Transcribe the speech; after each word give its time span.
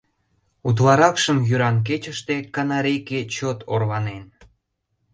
Утларакшым 0.67 1.37
йӱран 1.47 1.77
кечыште 1.87 2.35
канарейке 2.55 3.19
чот 3.35 3.59
орланен. 3.73 4.23